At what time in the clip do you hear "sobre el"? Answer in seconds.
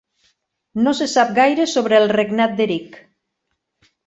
1.75-2.09